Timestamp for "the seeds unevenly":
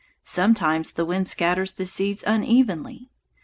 1.73-3.11